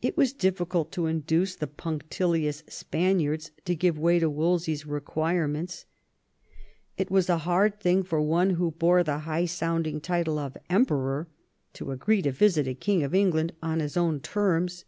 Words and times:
It 0.00 0.16
was 0.16 0.32
difficult 0.32 0.92
to 0.92 1.06
induce 1.06 1.56
the 1.56 1.66
punctilious 1.66 2.62
Spaniards 2.68 3.50
to 3.64 3.74
give 3.74 3.98
way 3.98 4.20
to 4.20 4.30
Wolsey's 4.30 4.86
requirements. 4.86 5.86
It 6.96 7.10
was 7.10 7.28
a 7.28 7.38
hard 7.38 7.80
thing 7.80 8.04
for 8.04 8.20
58 8.20 8.20
THOMAS 8.20 8.30
WOLSEY 8.30 8.50
chap. 8.54 8.58
one 8.58 8.58
who 8.68 8.78
bore 8.78 9.02
the 9.02 9.18
high 9.18 9.44
sounding 9.46 10.00
title 10.00 10.38
of 10.38 10.56
Emperor 10.70 11.26
to 11.72 11.90
agree 11.90 12.22
to 12.22 12.30
visit 12.30 12.68
a 12.68 12.74
King 12.74 13.02
of 13.02 13.12
England 13.12 13.54
on 13.60 13.80
his 13.80 13.96
own 13.96 14.20
terms. 14.20 14.84